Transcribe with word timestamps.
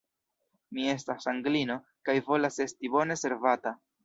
Mi 0.77 0.87
estas 0.93 1.27
Anglino, 1.33 1.75
kaj 2.09 2.17
volas 2.31 2.59
esti 2.67 2.93
bone 2.97 3.19
servata. 3.27 3.77